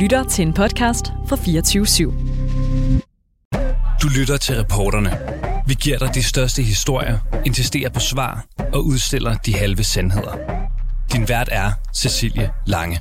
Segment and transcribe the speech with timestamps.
[0.00, 2.02] lytter til en podcast fra 24 /7.
[4.02, 5.18] Du lytter til reporterne.
[5.66, 10.36] Vi giver dig de største historier, insisterer på svar og udstiller de halve sandheder.
[11.12, 12.98] Din vært er Cecilie Lange.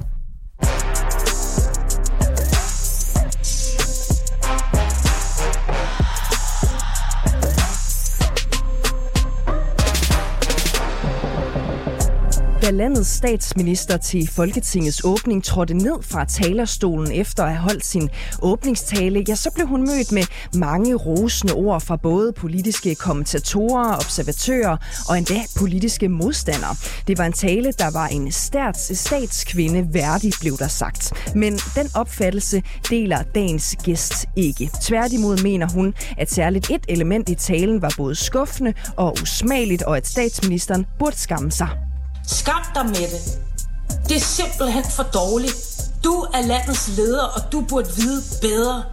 [12.69, 18.09] Da landets statsminister til Folketingets åbning trådte ned fra talerstolen efter at have holdt sin
[18.41, 20.23] åbningstale, ja, så blev hun mødt med
[20.53, 24.77] mange rosende ord fra både politiske kommentatorer, observatører
[25.09, 26.75] og endda politiske modstandere.
[27.07, 31.13] Det var en tale, der var en stats, statskvinde værdig, blev der sagt.
[31.35, 34.69] Men den opfattelse deler dagens gæst ikke.
[34.83, 39.97] Tværtimod mener hun, at særligt et element i talen var både skuffende og usmageligt, og
[39.97, 41.88] at statsministeren burde skamme sig.
[42.37, 43.21] Skam dig med det.
[44.09, 45.55] Det er simpelthen for dårligt.
[46.03, 48.83] Du er landets leder, og du burde vide bedre.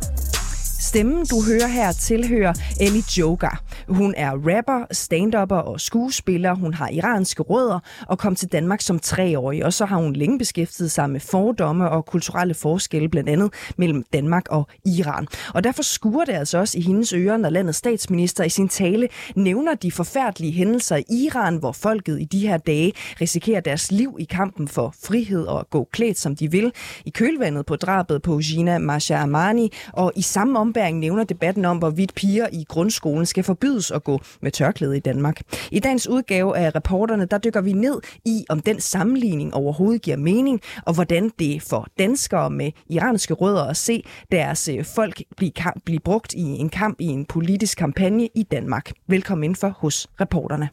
[0.96, 3.62] Stemmen, du hører her, tilhører Ellie Joker.
[3.88, 6.54] Hun er rapper, stand-upper og skuespiller.
[6.54, 9.64] Hun har iranske rødder og kom til Danmark som treårig.
[9.64, 14.04] Og så har hun længe beskæftiget sig med fordomme og kulturelle forskelle, blandt andet mellem
[14.12, 15.26] Danmark og Iran.
[15.54, 19.08] Og derfor skuer det altså også i hendes ører, når landets statsminister i sin tale
[19.34, 24.16] nævner de forfærdelige hændelser i Iran, hvor folket i de her dage risikerer deres liv
[24.18, 26.72] i kampen for frihed og at gå klædt, som de vil,
[27.04, 31.78] i kølvandet på drabet på Gina Masha Amani, og i samme ombæring nævner debatten om,
[31.78, 35.40] hvorvidt piger i grundskolen skal forbydes at gå med tørklæde i Danmark.
[35.70, 40.16] I dagens udgave af reporterne, der dykker vi ned i, om den sammenligning overhovedet giver
[40.16, 45.52] mening, og hvordan det for danskere med iranske rødder at se deres øh, folk blive,
[45.52, 48.92] kamp, blive brugt i en kamp i en politisk kampagne i Danmark.
[49.08, 50.68] Velkommen indenfor hos reporterne.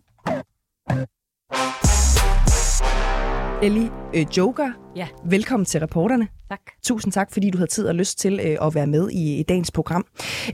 [3.64, 5.08] Ellie øh, Joker, Ja.
[5.26, 6.28] velkommen til reporterne.
[6.50, 6.62] Tak.
[6.84, 9.44] Tusind tak, fordi du havde tid og lyst til øh, at være med i, i
[9.44, 10.06] dagens program.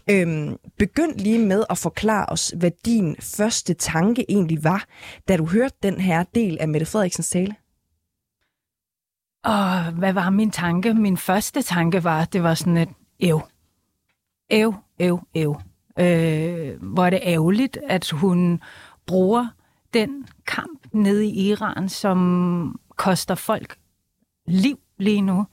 [0.09, 4.85] Øhm, begynd lige med at forklare os, hvad din første tanke egentlig var,
[5.27, 7.55] da du hørte den her del af Mette Frederiksens tale.
[9.43, 10.93] Og hvad var min tanke?
[10.93, 12.89] Min første tanke var, det var sådan et
[13.19, 13.39] ev.
[14.49, 15.55] Ev, ev, ev.
[15.99, 18.61] Øh, hvor er det ærgerligt, at hun
[19.07, 19.47] bruger
[19.93, 23.77] den kamp nede i Iran, som koster folk
[24.47, 25.45] liv lige nu,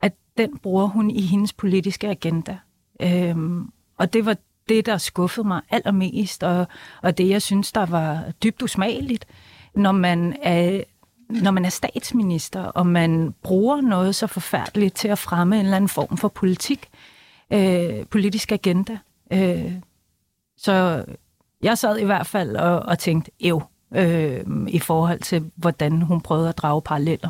[0.00, 2.58] at den bruger hun i hendes politiske agenda.
[3.02, 4.36] Øhm, og det var
[4.68, 6.66] det, der skuffede mig allermest, og,
[7.02, 9.26] og det, jeg synes, der var dybt usmageligt,
[9.74, 10.82] når man er
[11.28, 15.76] når man er statsminister, og man bruger noget så forfærdeligt til at fremme en eller
[15.76, 16.88] anden form for politik,
[17.52, 18.98] øh, politisk agenda.
[19.32, 19.72] Øh,
[20.56, 21.04] så
[21.62, 23.62] jeg sad i hvert fald og, og tænkte, ev,
[23.94, 27.28] øh, i forhold til, hvordan hun prøvede at drage paralleller.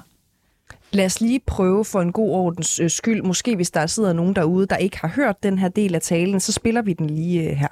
[0.90, 4.36] Lad os lige prøve for en god ordens øh, skyld, måske hvis der sidder nogen
[4.36, 7.42] derude, der ikke har hørt den her del af talen, så spiller vi den lige
[7.42, 7.68] øh, her.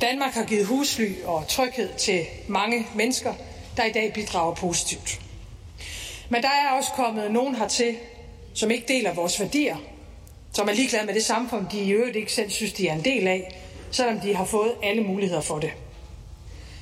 [0.00, 3.32] Danmark har givet husly og tryghed til mange mennesker,
[3.76, 5.20] der i dag bidrager positivt.
[6.28, 7.94] Men der er også kommet nogen hertil,
[8.54, 9.76] som ikke deler vores værdier,
[10.52, 13.04] som er ligeglade med det samfund, de i øvrigt ikke selv synes, de er en
[13.04, 13.60] del af,
[13.90, 15.70] selvom de har fået alle muligheder for det.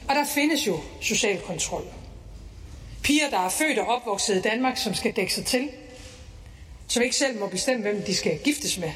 [0.09, 1.85] Og der findes jo social kontrol.
[3.03, 5.69] Piger, der er født og opvokset i Danmark, som skal dække sig til,
[6.89, 8.93] som ikke selv må bestemme, hvem de skal giftes med,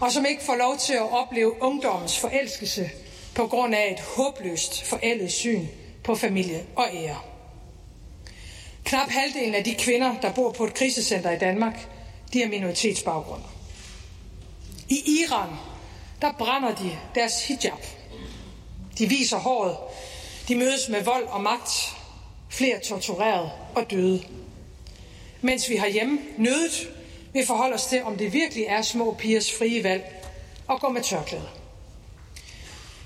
[0.00, 2.90] og som ikke får lov til at opleve ungdommens forelskelse
[3.34, 5.66] på grund af et håbløst forældet syn
[6.04, 7.18] på familie og ære.
[8.84, 11.88] Knap halvdelen af de kvinder, der bor på et krisecenter i Danmark,
[12.32, 13.42] de har minoritetsbaggrund.
[14.88, 15.50] I Iran,
[16.22, 17.86] der brænder de deres hijab.
[18.98, 19.76] De viser håret.
[20.48, 21.96] De mødes med vold og magt.
[22.48, 24.24] Flere tortureret og døde.
[25.40, 26.88] Mens vi herhjemme nødet
[27.32, 30.26] vil forholde os til, om det virkelig er små pigers frie valg
[30.70, 31.48] at gå med tørklæde.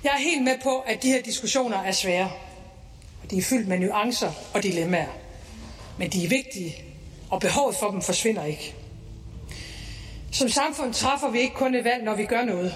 [0.04, 2.30] Jeg er helt med på, at de her diskussioner er svære.
[3.22, 5.12] Og de er fyldt med nuancer og dilemmaer.
[5.98, 6.76] Men de er vigtige,
[7.30, 8.74] og behovet for dem forsvinder ikke.
[10.32, 12.74] Som samfund træffer vi ikke kun et valg, når vi gør noget.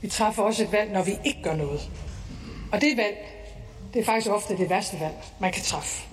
[0.00, 1.90] Vi træffer også et valg, når vi ikke gør noget.
[2.72, 3.31] Og det valg,
[3.94, 6.08] det er faktisk ofte det værste valg, man kan træffe.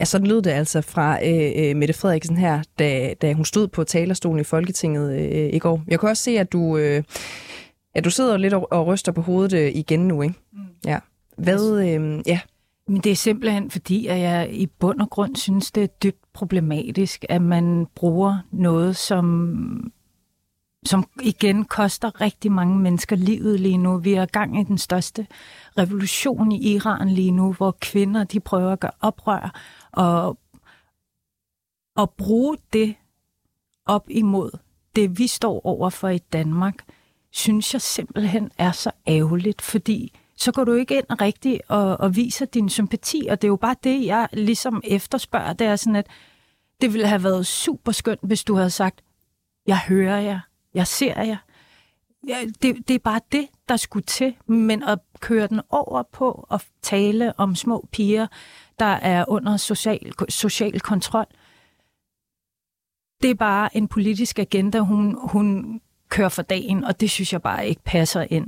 [0.00, 3.68] Ja, sådan lød det altså fra øh, øh, Mette Frederiksen her, da, da hun stod
[3.68, 5.82] på talerstolen i Folketinget øh, i går.
[5.88, 7.02] Jeg kan også se, at du, øh,
[7.94, 10.34] at du sidder lidt og, og ryster på hovedet øh, igen nu, ikke?
[10.52, 10.58] Mm.
[10.86, 10.98] Ja.
[11.36, 12.40] Hvad, øh, ja,
[12.88, 16.24] Men det er simpelthen fordi, at jeg i bund og grund synes, det er dybt
[16.34, 19.92] problematisk, at man bruger noget, som,
[20.86, 23.98] som igen koster rigtig mange mennesker livet lige nu.
[23.98, 25.26] Vi er i gang i den største
[25.78, 29.60] revolution i Iran lige nu, hvor kvinder de prøver at gøre oprør
[29.92, 30.38] og,
[31.96, 32.94] og bruge det
[33.86, 34.50] op imod
[34.96, 36.74] det, vi står over for i Danmark,
[37.32, 42.16] synes jeg simpelthen er så ærgerligt, fordi så går du ikke ind rigtigt og, og
[42.16, 45.96] viser din sympati, og det er jo bare det, jeg ligesom efterspørger, det er sådan,
[45.96, 46.06] at
[46.80, 49.02] det ville have været super skønt, hvis du havde sagt,
[49.66, 50.40] jeg hører jer,
[50.74, 51.36] jeg ser jer.
[52.28, 56.46] Ja, det, det er bare det, der skulle til, men at køre den over på
[56.50, 58.26] at tale om små piger,
[58.78, 61.26] der er under social, social kontrol,
[63.22, 67.42] det er bare en politisk agenda, hun, hun kører for dagen, og det synes jeg
[67.42, 68.46] bare ikke passer ind.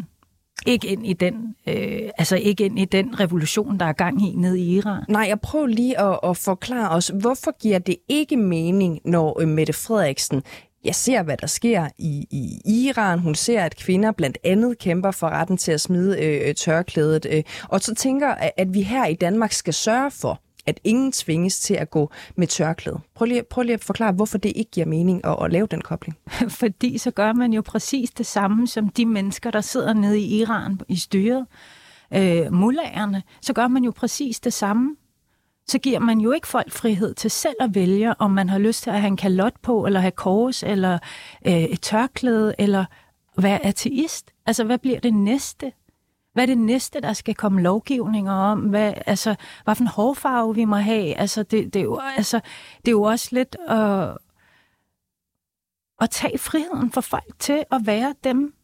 [0.66, 4.34] Ikke ind i den, øh, altså ikke ind i den revolution, der er gang i
[4.36, 5.04] nede i Iran.
[5.08, 9.48] Nej, jeg prøver lige at, at forklare os, hvorfor giver det ikke mening, når øh,
[9.48, 10.42] Mette Frederiksen
[10.84, 13.18] jeg ser, hvad der sker i, i Iran.
[13.18, 17.26] Hun ser, at kvinder blandt andet kæmper for retten til at smide øh, øh tørklædet.
[17.30, 21.60] Øh, og så tænker, at vi her i Danmark skal sørge for, at ingen tvinges
[21.60, 23.00] til at gå med tørklæde.
[23.14, 25.80] Prøv lige, prøv lige at forklare, hvorfor det ikke giver mening at, at lave den
[25.80, 26.18] kobling.
[26.60, 30.40] Fordi så gør man jo præcis det samme som de mennesker, der sidder nede i
[30.40, 31.46] Iran i styret,
[32.14, 33.22] øh, mullagerne.
[33.42, 34.96] Så gør man jo præcis det samme.
[35.66, 38.82] Så giver man jo ikke folk frihed til selv at vælge, om man har lyst
[38.82, 40.98] til at have en kalot på, eller have kors, eller
[41.46, 42.84] øh, et tørklæde, eller
[43.38, 44.30] være ateist.
[44.46, 45.72] Altså, hvad bliver det næste?
[46.32, 48.60] Hvad er det næste, der skal komme lovgivninger om?
[48.60, 51.14] Hvad, altså, hvad for en hårfarve vi må have?
[51.14, 52.40] Altså, det, det, er, jo, altså,
[52.76, 54.18] det er jo også lidt at,
[56.00, 58.54] at tage friheden for folk til at være dem,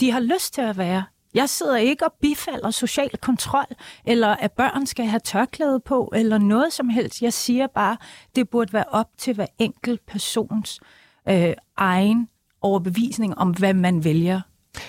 [0.00, 1.04] de har lyst til at være.
[1.34, 3.66] Jeg sidder ikke og bifalder social kontrol,
[4.06, 7.22] eller at børn skal have tørklæde på, eller noget som helst.
[7.22, 7.96] Jeg siger bare,
[8.36, 10.80] det burde være op til hver enkelt persons
[11.28, 12.28] øh, egen
[12.60, 14.40] overbevisning om, hvad man vælger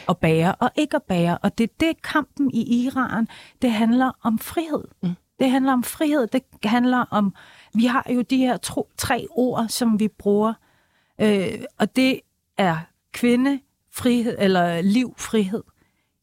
[0.10, 1.38] at bære og ikke at bære.
[1.38, 3.28] Og det er det, kampen i Iran,
[3.62, 4.84] det handler om frihed.
[5.04, 5.16] Mm.
[5.40, 7.34] Det handler om frihed, det handler om,
[7.74, 10.54] vi har jo de her tro, tre ord, som vi bruger,
[11.22, 12.20] øh, og det
[12.58, 12.78] er
[13.14, 13.60] kvinde,
[13.92, 15.64] frihed, eller liv, frihed.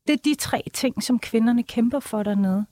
[0.07, 2.65] Det er de tre ting, som kvinderne kæmper for dernede.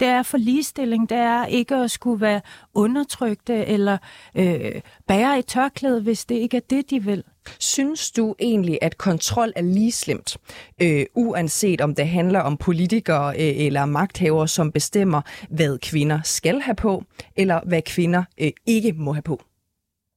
[0.00, 2.40] Det er for ligestilling, det er ikke at skulle være
[2.74, 3.98] undertrykte eller
[4.34, 7.24] øh, bære et tørklæde, hvis det ikke er det, de vil.
[7.58, 10.36] Synes du egentlig, at kontrol er lige slemt,
[10.82, 16.60] øh, uanset om det handler om politikere øh, eller magthavere, som bestemmer, hvad kvinder skal
[16.60, 17.04] have på,
[17.36, 19.42] eller hvad kvinder øh, ikke må have på?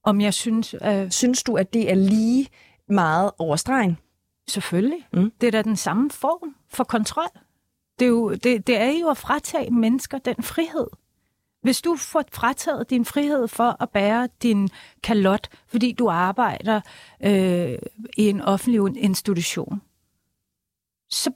[0.04, 0.74] Om jeg synes...
[0.84, 1.10] Øh...
[1.10, 2.48] Synes du, at det er lige
[2.88, 3.96] meget over stregen?
[4.48, 5.08] Selvfølgelig.
[5.12, 5.32] Mm.
[5.40, 7.30] Det er da den samme form for kontrol.
[7.98, 10.86] Det er, jo, det, det er jo at fratage mennesker den frihed.
[11.62, 14.68] Hvis du får frataget din frihed for at bære din
[15.02, 16.80] kalot, fordi du arbejder
[17.24, 17.78] øh,
[18.16, 19.82] i en offentlig institution,
[21.10, 21.32] så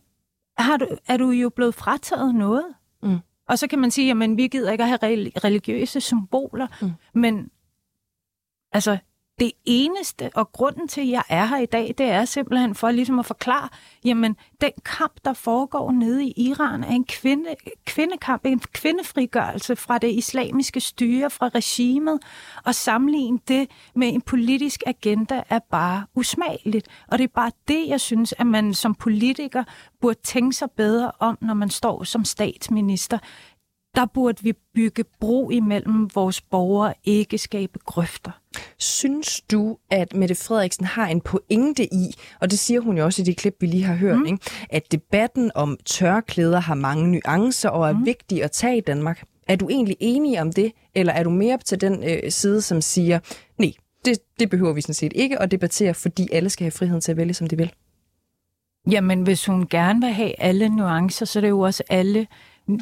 [0.59, 2.65] har du, er du jo blevet frataget noget.
[3.03, 3.19] Mm.
[3.49, 6.93] Og så kan man sige, at vi gider ikke at have religiøse symboler, mm.
[7.15, 7.51] men
[8.73, 8.99] altså,
[9.41, 12.91] det eneste, og grunden til, at jeg er her i dag, det er simpelthen for
[12.91, 13.69] ligesom at forklare,
[14.05, 17.55] jamen, den kamp, der foregår nede i Iran, er en kvinde,
[17.87, 22.19] kvindekamp, en kvindefrigørelse fra det islamiske styre, fra regimet,
[22.65, 26.89] og sammenligne det med en politisk agenda er bare usmageligt.
[27.09, 29.65] Og det er bare det, jeg synes, at man som politiker
[30.01, 33.19] burde tænke sig bedre om, når man står som statsminister
[33.95, 38.31] der burde vi bygge bro imellem vores borgere, ikke skabe grøfter.
[38.79, 43.23] Synes du, at Mette Frederiksen har en pointe i, og det siger hun jo også
[43.23, 44.27] i det klip, vi lige har hørt, mm.
[44.27, 44.39] ikke?
[44.71, 48.07] at debatten om tørklæder har mange nuancer og er mm.
[48.07, 49.23] vigtig at tage i Danmark?
[49.49, 52.81] Er du egentlig enig om det, eller er du mere til den øh, side, som
[52.81, 53.19] siger,
[53.59, 53.73] nej,
[54.05, 57.11] det, det behøver vi sådan set ikke at debattere, fordi alle skal have friheden til
[57.11, 57.73] at vælge, som de vil?
[58.91, 62.27] Jamen, hvis hun gerne vil have alle nuancer, så er det jo også alle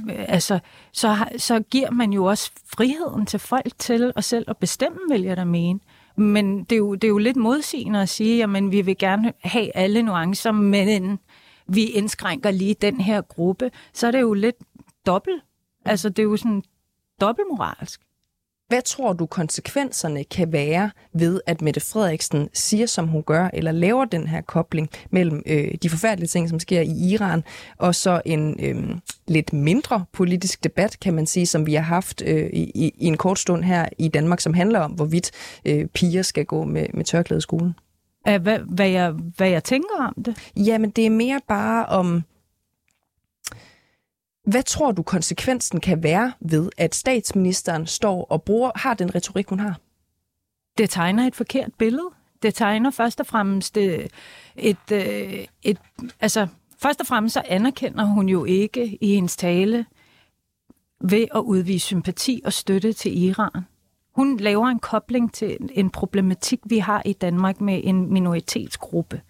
[0.08, 0.58] altså,
[0.92, 5.22] så, så giver man jo også friheden til folk til at selv at bestemme, vil
[5.22, 5.80] jeg da mene.
[6.16, 9.32] Men det er, jo, det er jo lidt modsigende at sige, at vi vil gerne
[9.42, 11.18] have alle nuancer, men
[11.68, 13.70] vi indskrænker lige den her gruppe.
[13.92, 14.56] Så er det jo lidt
[15.06, 15.42] dobbelt.
[15.84, 16.62] Altså, det er jo sådan
[17.20, 18.00] dobbeltmoralsk.
[18.68, 23.72] Hvad tror du konsekvenserne kan være ved, at Mette Frederiksen siger, som hun gør, eller
[23.72, 27.44] laver den her kobling mellem øh, de forfærdelige ting, som sker i Iran,
[27.78, 28.96] og så en øh,
[29.28, 33.16] lidt mindre politisk debat, kan man sige, som vi har haft øh, i, i en
[33.16, 35.30] kort stund her i Danmark, som handler om, hvorvidt
[35.64, 37.74] øh, piger skal gå med, med tørklæde i skolen?
[38.22, 40.36] Hvad, hvad, jeg, hvad jeg tænker om det?
[40.56, 42.22] Jamen, det er mere bare om
[44.46, 49.48] hvad tror du konsekvensen kan være ved, at statsministeren står og bruger, har den retorik,
[49.48, 49.80] hun har?
[50.78, 52.10] Det tegner et forkert billede.
[52.42, 54.06] Det tegner først og fremmest øh,
[54.56, 55.78] et, et, et
[56.20, 56.46] altså
[56.78, 59.86] først og fremmest så anerkender hun jo ikke i hendes tale
[61.00, 63.66] ved at udvise sympati og støtte til Iran.
[64.16, 69.22] Hun laver en kobling til en problematik, vi har i Danmark med en minoritetsgruppe.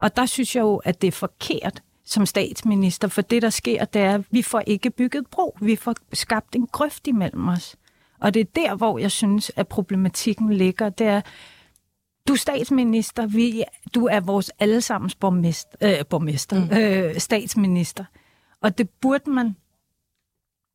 [0.00, 3.84] Og der synes jeg jo, at det er forkert som statsminister, for det, der sker,
[3.84, 5.56] det er, at vi får ikke bygget bro.
[5.60, 7.76] Vi får skabt en grøft imellem os.
[8.20, 10.88] Og det er der, hvor jeg synes, at problematikken ligger.
[10.88, 11.20] Det er,
[12.28, 13.64] du er statsminister, vi,
[13.94, 16.76] du er vores allesammens borgmester, øh, borgmester mm.
[16.76, 18.04] øh, statsminister.
[18.62, 19.56] Og det burde man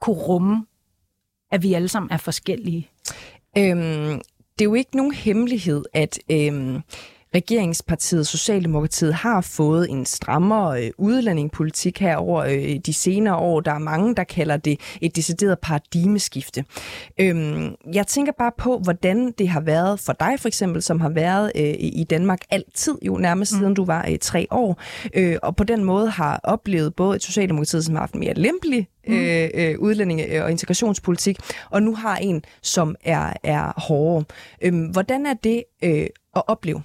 [0.02, 0.66] kunne rumme,
[1.52, 2.90] at vi alle sammen er forskellige.
[3.58, 4.22] Øhm,
[4.60, 6.82] det er jo ikke nogen hemmelighed, at øhm,
[7.36, 13.62] regeringspartiet Socialdemokratiet har fået en strammere øh, udlændingepolitik her over øh, de senere år.
[13.62, 16.66] Der er mange, der kalder det et decideret paradigmeskifte.
[17.20, 21.10] Øhm, jeg tænker bare på, hvordan det har været for dig for eksempel, som har
[21.10, 23.60] været øh, i Danmark altid, jo nærmest mm.
[23.60, 24.82] siden du var øh, tre år,
[25.14, 28.88] øh, og på den måde har oplevet både et Socialdemokratiet, som har haft mere lempelig
[29.08, 29.14] mm.
[29.14, 31.38] øh, øh, udlændinge- og integrationspolitik,
[31.70, 34.24] og nu har en, som er, er hårdere.
[34.62, 36.82] Øhm, hvordan er det øh, at opleve?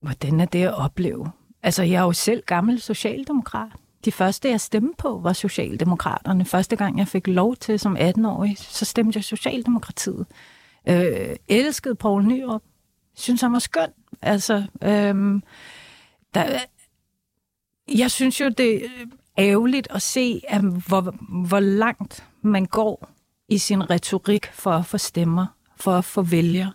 [0.00, 1.30] Hvordan er det at opleve?
[1.62, 3.70] Altså, jeg er jo selv gammel socialdemokrat.
[4.04, 6.44] De første, jeg stemte på, var Socialdemokraterne.
[6.44, 10.26] Første gang, jeg fik lov til som 18-årig, så stemte jeg Socialdemokratiet.
[10.88, 12.62] Øh, elskede Poul Nyrup.
[13.14, 13.88] Synes han var skøn.
[14.22, 15.40] Altså, øh,
[16.34, 16.58] der,
[17.94, 18.88] jeg synes jo, det er
[19.38, 21.14] ærgerligt at se, at hvor,
[21.48, 23.08] hvor langt man går
[23.48, 26.72] i sin retorik for at få stemmer, for at få vælgere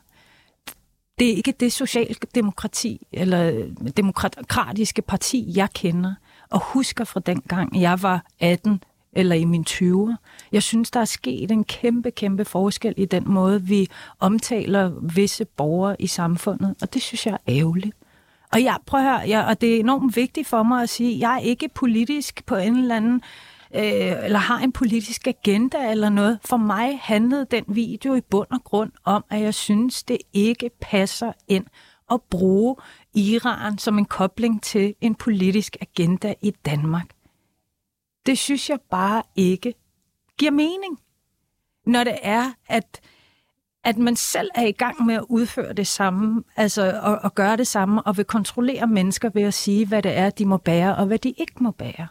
[1.20, 3.68] det er ikke det socialdemokrati eller
[3.98, 6.14] demokratiske parti, jeg kender
[6.50, 10.16] og husker fra den gang, jeg var 18 eller i min 20'er.
[10.52, 15.46] Jeg synes, der er sket en kæmpe, kæmpe forskel i den måde, vi omtaler visse
[15.46, 17.96] borgere i samfundet, og det synes jeg er ærgerligt.
[18.52, 21.20] Og jeg prøver at høre, jeg, og det er enormt vigtigt for mig at sige,
[21.20, 25.92] jeg er ikke politisk på en eller anden øh, Øh, eller har en politisk agenda
[25.92, 26.40] eller noget.
[26.46, 30.70] For mig handlede den video i bund og grund om, at jeg synes, det ikke
[30.82, 31.66] passer ind
[32.12, 32.76] at bruge
[33.14, 37.10] Iran som en kobling til en politisk agenda i Danmark.
[38.26, 39.74] Det synes jeg bare ikke
[40.38, 41.00] giver mening.
[41.86, 43.02] Når det er, at,
[43.84, 47.58] at man selv er i gang med at udføre det samme, altså at, at gøre
[47.58, 50.96] det samme, og vil kontrollere mennesker ved at sige, hvad det er, de må bære,
[50.96, 52.08] og hvad de ikke må bære.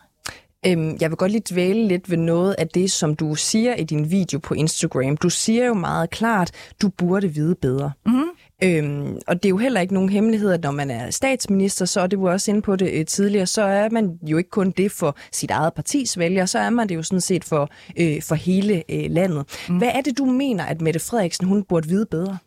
[0.66, 3.84] Øhm, jeg vil godt lige dvæle lidt ved noget af det, som du siger i
[3.84, 5.16] din video på Instagram.
[5.16, 6.50] Du siger jo meget klart,
[6.82, 7.92] du burde vide bedre.
[8.06, 8.24] Mm.
[8.64, 12.00] Øhm, og det er jo heller ikke nogen hemmelighed, at når man er statsminister, så
[12.00, 14.70] er det jo også inde på det øh, tidligere, så er man jo ikke kun
[14.70, 18.22] det for sit eget partis vælger, så er man det jo sådan set for, øh,
[18.22, 19.44] for hele øh, landet.
[19.68, 19.78] Mm.
[19.78, 22.38] Hvad er det, du mener, at Mette Frederiksen hun burde vide bedre?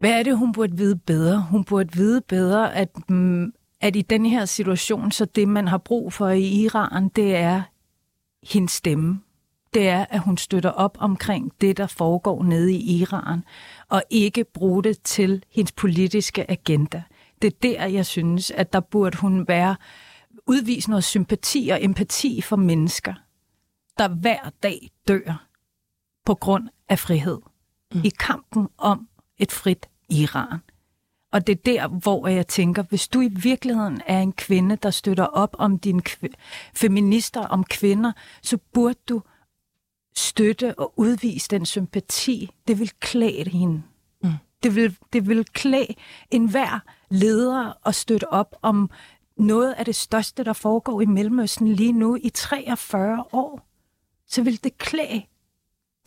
[0.00, 1.46] Hvad er det, hun burde vide bedre?
[1.50, 3.52] Hun burde vide bedre, at, mm,
[3.82, 7.62] at i den her situation, så det, man har brug for i Iran, det er
[8.42, 9.20] hendes stemme.
[9.74, 13.44] Det er, at hun støtter op omkring det, der foregår nede i Iran,
[13.88, 17.02] og ikke bruge det til hendes politiske agenda.
[17.42, 19.76] Det er der, jeg synes, at der burde hun være
[20.46, 23.14] udvise noget sympati og empati for mennesker,
[23.98, 25.46] der hver dag dør
[26.24, 27.38] på grund af frihed.
[27.94, 28.00] Mm.
[28.04, 29.08] I kampen om
[29.38, 30.58] et frit Iran.
[31.32, 34.90] Og det er der, hvor jeg tænker, hvis du i virkeligheden er en kvinde, der
[34.90, 36.02] støtter op om dine
[36.74, 38.12] feminister, om kvinder,
[38.42, 39.22] så burde du
[40.16, 42.50] støtte og udvise den sympati.
[42.68, 43.82] Det vil klæde hende.
[44.22, 44.30] Mm.
[44.62, 45.94] Det, vil, det vil klæde
[46.30, 48.90] enhver leder at støtte op om
[49.36, 53.68] noget af det største, der foregår i Mellemøsten lige nu i 43 år.
[54.26, 55.22] Så vil det klæde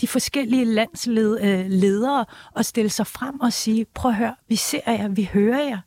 [0.01, 4.91] de forskellige landsledere øh, og stille sig frem og sige, prøv at høre, vi ser
[4.91, 5.79] jer, vi hører jer.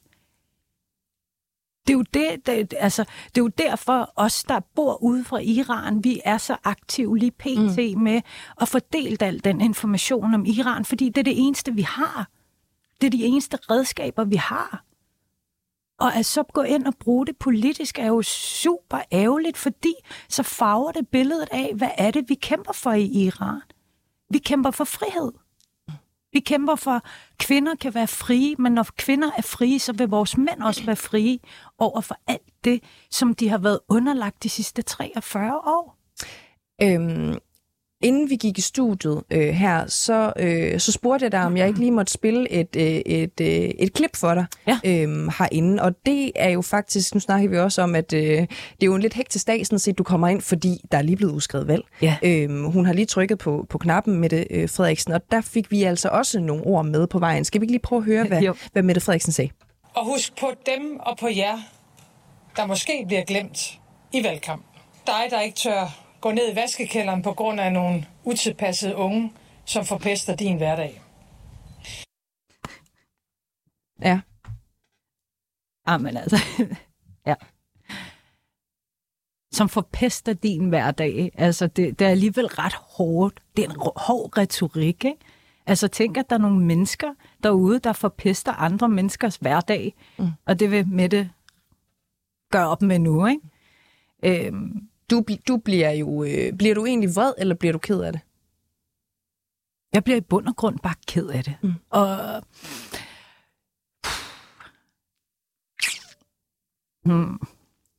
[1.87, 5.38] Det er, jo det, det, altså, det er jo derfor os, der bor ude fra
[5.38, 7.97] Iran, vi er så aktive lige pt.
[7.97, 8.03] Mm.
[8.03, 8.21] med
[8.61, 12.29] at fordele al den information om Iran, fordi det er det eneste, vi har.
[13.00, 14.85] Det er de eneste redskaber, vi har.
[15.99, 19.95] Og at så gå ind og bruge det politisk er jo super ærgerligt, fordi
[20.29, 23.61] så farver det billedet af, hvad er det, vi kæmper for i Iran.
[24.30, 25.32] Vi kæmper for frihed.
[26.32, 27.02] Vi kæmper for, at
[27.38, 30.97] kvinder kan være frie, men når kvinder er frie, så vil vores mænd også være
[30.97, 31.38] frie
[31.78, 35.99] over for alt det, som de har været underlagt de sidste 43 år.
[36.82, 37.38] Øhm,
[38.02, 41.69] Inden vi gik i studiet øh, her, så, øh, så spurgte jeg dig, om jeg
[41.69, 44.78] ikke lige måtte spille et, øh, et, øh, et klip for dig ja.
[44.85, 45.83] øh, herinde.
[45.83, 48.49] Og det er jo faktisk, nu snakker vi også om, at øh, det
[48.83, 51.17] er jo en lidt hektisk dag, sådan set, du kommer ind, fordi der er lige
[51.17, 51.83] blevet udskrevet valg.
[52.02, 52.17] Ja.
[52.23, 55.83] Øh, hun har lige trykket på, på knappen, Mette øh, Frederiksen, og der fik vi
[55.83, 57.45] altså også nogle ord med på vejen.
[57.45, 59.50] Skal vi ikke lige prøve at høre, hvad, hvad Mette Frederiksen sagde?
[59.95, 61.59] Og husk på dem og på jer,
[62.57, 63.78] der måske bliver glemt
[64.12, 64.64] i valgkamp.
[65.07, 69.32] Dig, der ikke tør går ned i vaskekælderen på grund af nogle utilpassede unge,
[69.64, 71.02] som forpester din hverdag.
[74.02, 74.20] Ja.
[75.88, 76.37] Jamen altså,
[77.30, 77.35] ja.
[79.52, 81.30] Som forpester din hverdag.
[81.35, 83.42] Altså, det, det er alligevel ret hårdt.
[83.56, 85.25] Det er en hård retorik, ikke?
[85.66, 89.94] Altså, tænk, at der er nogle mennesker derude, der forpester andre menneskers hverdag.
[90.18, 90.26] Mm.
[90.47, 91.30] Og det vil Mette
[92.50, 94.47] gøre op med nu, ikke?
[94.47, 96.25] Øhm, Du, du bliver jo...
[96.25, 98.21] Øh, bliver du egentlig vred, eller bliver du ked af det?
[99.93, 101.57] jeg bliver i bund og grund bare ked af det.
[101.62, 101.73] Mm.
[101.91, 102.43] Og
[107.05, 107.38] mm,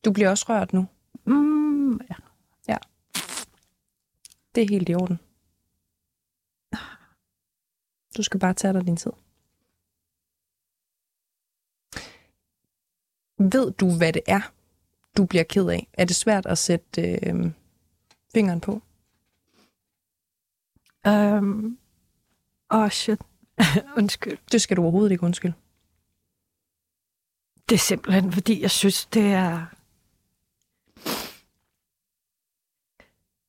[0.05, 0.87] Du bliver også rørt nu.
[1.25, 1.99] mm,
[2.67, 2.77] ja.
[4.55, 5.19] Det er helt i orden.
[8.17, 9.11] Du skal bare tage dig din tid.
[13.51, 14.41] Ved du, hvad det er,
[15.17, 15.87] du bliver ked af?
[15.93, 17.51] Er det svært at sætte øh,
[18.33, 18.81] fingeren på?
[21.07, 21.77] Øhm,
[22.71, 23.19] åh, oh shit.
[23.97, 24.37] Undskyld.
[24.51, 25.53] Det skal du overhovedet ikke undskylde.
[27.69, 29.65] Det er simpelthen, fordi jeg synes, det er...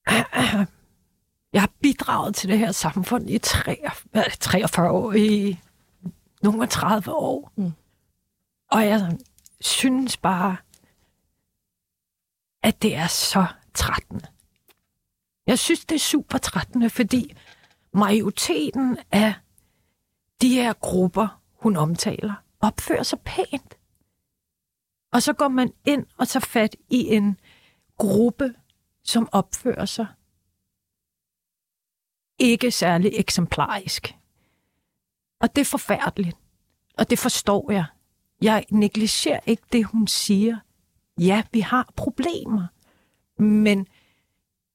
[1.52, 5.58] Jeg har bidraget til det her samfund i 43, 43 år, i
[6.42, 7.52] nogle 30 år.
[7.56, 7.72] Mm.
[8.70, 9.18] Og jeg
[9.60, 10.56] synes bare,
[12.62, 14.26] at det er så trættende.
[15.46, 17.36] Jeg synes, det er super trættende, fordi
[17.94, 19.34] majoriteten af
[20.40, 23.78] de her grupper, hun omtaler, opfører sig pænt.
[25.12, 27.40] Og så går man ind og tager fat i en
[27.98, 28.54] gruppe,
[29.04, 30.06] som opfører sig
[32.40, 34.14] ikke særlig eksemplarisk.
[35.40, 36.36] Og det er forfærdeligt.
[36.98, 37.84] Og det forstår jeg.
[38.42, 40.58] Jeg negligerer ikke det, hun siger.
[41.20, 42.66] Ja, vi har problemer.
[43.42, 43.86] Men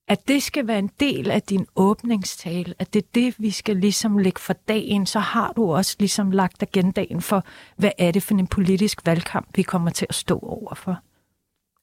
[0.07, 3.77] at det skal være en del af din åbningstale, at det er det, vi skal
[3.77, 7.43] ligesom lægge for dagen, så har du også ligesom lagt agendaen for,
[7.77, 10.99] hvad er det for en politisk valgkamp, vi kommer til at stå overfor.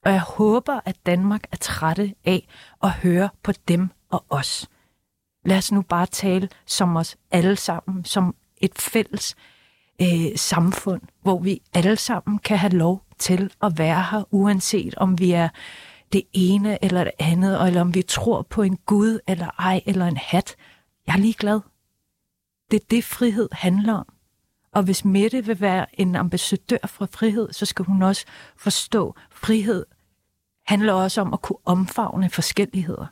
[0.04, 2.48] Og jeg håber, at Danmark er trætte af
[2.82, 4.68] at høre på dem og os.
[5.44, 9.36] Lad os nu bare tale som os alle sammen, som et fælles
[10.02, 15.18] øh, samfund, hvor vi alle sammen kan have lov til at være her, uanset om
[15.18, 15.48] vi er
[16.12, 20.06] det ene eller det andet, eller om vi tror på en Gud eller ej, eller
[20.06, 20.56] en hat.
[21.06, 21.60] Jeg er ligeglad.
[22.70, 24.06] Det er det, frihed handler om.
[24.72, 28.24] Og hvis Mette vil være en ambassadør for frihed, så skal hun også
[28.56, 29.86] forstå, at frihed
[30.66, 33.06] handler også om at kunne omfavne forskelligheder.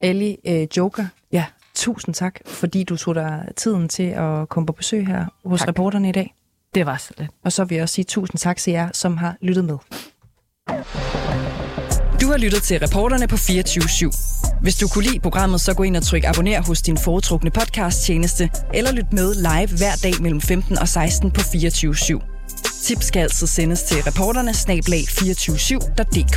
[0.00, 4.72] Ali øh, Joker, Ja, tusind tak, fordi du tog dig tiden til at komme på
[4.72, 5.68] besøg her hos Tak.
[5.68, 6.34] reporterne i dag.
[6.78, 7.30] Det var så lidt.
[7.44, 9.78] Og så vil jeg også sige tusind tak til jer, som har lyttet med.
[12.20, 14.60] Du har lyttet til reporterne på 24 /7.
[14.62, 18.50] Hvis du kunne lide programmet, så gå ind og tryk abonner hos din foretrukne podcast-tjeneste,
[18.74, 22.20] eller lyt med live hver dag mellem 15 og 16 på 24 /7.
[22.84, 26.36] Tips skal altid sendes til reporterne snablag247.dk.